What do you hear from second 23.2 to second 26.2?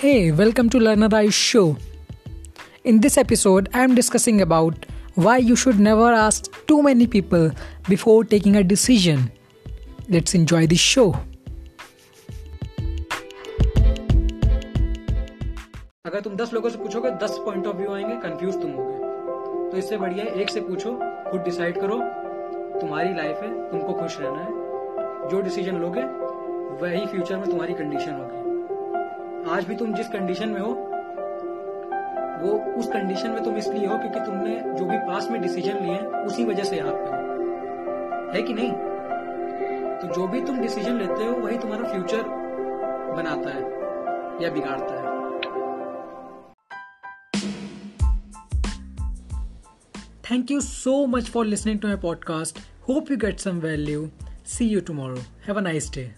है तुमको खुश रहना है जो डिसीज़न लोगे